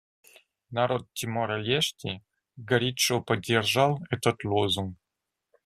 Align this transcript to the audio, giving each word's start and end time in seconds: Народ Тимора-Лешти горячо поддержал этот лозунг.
Народ 0.71 1.11
Тимора-Лешти 1.13 2.23
горячо 2.57 3.21
поддержал 3.21 3.99
этот 4.09 4.43
лозунг. 4.43 4.97